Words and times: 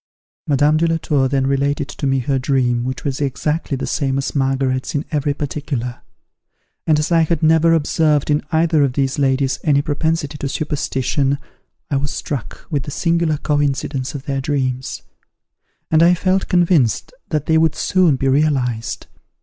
Madame 0.47 0.77
de 0.77 0.87
la 0.87 0.97
Tour 0.97 1.27
then 1.27 1.45
related 1.45 1.87
to 1.87 2.07
me 2.07 2.17
her 2.17 2.39
dream 2.39 2.83
which 2.83 3.03
was 3.05 3.21
exactly 3.21 3.77
the 3.77 3.85
same 3.85 4.17
as 4.17 4.33
Margaret's 4.33 4.95
in 4.95 5.05
every 5.11 5.35
particular; 5.35 6.01
and 6.87 6.97
as 6.97 7.11
I 7.11 7.19
had 7.21 7.43
never 7.43 7.73
observed 7.73 8.31
in 8.31 8.41
either 8.51 8.81
of 8.83 8.93
these 8.93 9.19
ladies 9.19 9.59
any 9.63 9.83
propensity 9.83 10.39
to 10.39 10.49
superstition, 10.49 11.37
I 11.91 11.97
was 11.97 12.09
struck 12.09 12.65
with 12.71 12.81
the 12.85 12.89
singular 12.89 13.37
coincidence 13.37 14.15
of 14.15 14.23
their 14.23 14.41
dreams, 14.41 15.03
and 15.91 16.01
I 16.01 16.15
felt 16.15 16.47
convinced 16.47 17.13
that 17.29 17.45
they 17.45 17.59
would 17.59 17.75
soon 17.75 18.15
be 18.15 18.27
realized. 18.27 19.05